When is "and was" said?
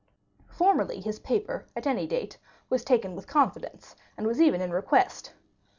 4.17-4.41